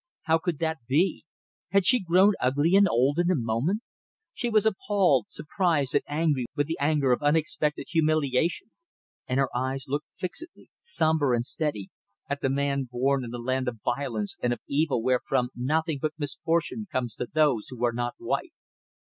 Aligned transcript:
How 0.23 0.39
could 0.39 0.57
that 0.57 0.79
be? 0.87 1.25
Had 1.69 1.85
she 1.85 1.99
grown 1.99 2.33
ugly 2.39 2.75
or 2.75 2.81
old 2.89 3.19
in 3.19 3.29
a 3.29 3.35
moment? 3.35 3.83
She 4.33 4.49
was 4.49 4.65
appalled, 4.65 5.27
surprised 5.29 5.93
and 5.93 6.01
angry 6.07 6.47
with 6.55 6.65
the 6.65 6.79
anger 6.79 7.11
of 7.11 7.21
unexpected 7.21 7.85
humiliation; 7.91 8.71
and 9.27 9.39
her 9.39 9.55
eyes 9.55 9.85
looked 9.87 10.07
fixedly, 10.15 10.71
sombre 10.79 11.35
and 11.35 11.45
steady, 11.45 11.91
at 12.27 12.41
that 12.41 12.49
man 12.49 12.87
born 12.91 13.23
in 13.23 13.29
the 13.29 13.37
land 13.37 13.67
of 13.67 13.77
violence 13.85 14.37
and 14.41 14.53
of 14.53 14.59
evil 14.67 15.03
wherefrom 15.03 15.49
nothing 15.55 15.99
but 16.01 16.15
misfortune 16.17 16.87
comes 16.91 17.13
to 17.17 17.27
those 17.31 17.67
who 17.67 17.85
are 17.85 17.93
not 17.93 18.15
white. 18.17 18.53